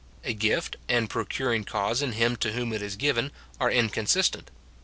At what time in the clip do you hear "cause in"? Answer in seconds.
1.63-2.13